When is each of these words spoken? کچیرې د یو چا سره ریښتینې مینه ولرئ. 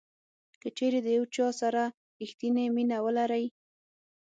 کچیرې 0.61 0.99
د 1.03 1.07
یو 1.17 1.23
چا 1.35 1.47
سره 1.61 1.81
ریښتینې 2.19 2.65
مینه 2.75 2.97
ولرئ. 3.05 3.45